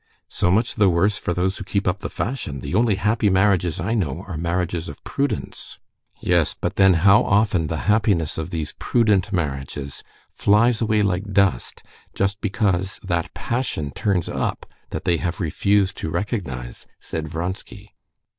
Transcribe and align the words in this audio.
"So 0.29 0.49
much 0.49 0.73
the 0.73 0.89
worse 0.89 1.19
for 1.19 1.31
those 1.31 1.57
who 1.59 1.63
keep 1.63 1.87
up 1.87 1.99
the 1.99 2.09
fashion. 2.09 2.61
The 2.61 2.73
only 2.73 2.95
happy 2.95 3.29
marriages 3.29 3.79
I 3.79 3.93
know 3.93 4.25
are 4.27 4.35
marriages 4.35 4.89
of 4.89 5.03
prudence." 5.03 5.77
"Yes, 6.19 6.55
but 6.59 6.75
then 6.75 6.95
how 6.95 7.21
often 7.21 7.67
the 7.67 7.77
happiness 7.85 8.39
of 8.39 8.49
these 8.49 8.73
prudent 8.79 9.31
marriages 9.31 10.01
flies 10.31 10.81
away 10.81 11.03
like 11.03 11.31
dust 11.31 11.83
just 12.15 12.41
because 12.41 12.99
that 13.03 13.31
passion 13.35 13.91
turns 13.91 14.27
up 14.27 14.65
that 14.89 15.03
they 15.05 15.17
have 15.17 15.39
refused 15.39 15.97
to 15.97 16.09
recognize," 16.09 16.87
said 16.99 17.27
Vronsky. 17.27 17.93